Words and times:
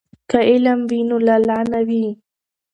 که 0.29 0.37
علم 0.49 0.79
وي 0.89 0.99
نو 1.09 1.17
لاله 1.27 1.57
نه 1.71 1.79
وي. 1.87 2.05